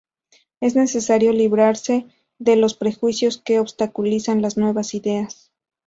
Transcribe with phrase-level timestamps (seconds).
[0.61, 2.07] Es necesario librarse
[2.39, 5.51] de los prejuicios que obstaculizan las nuevas ideas.